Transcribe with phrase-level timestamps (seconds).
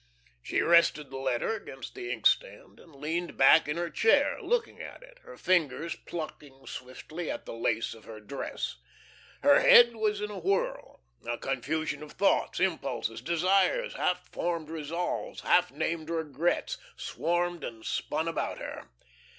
[0.41, 5.03] She rested the letter against the inkstand, and leaned back in her chair, looking at
[5.03, 8.77] it, her fingers plucking swiftly at the lace of her dress.
[9.43, 11.01] Her head was in a whirl.
[11.27, 18.27] A confusion of thoughts, impulses, desires, half formed resolves, half named regrets, swarmed and spun
[18.27, 18.89] about her.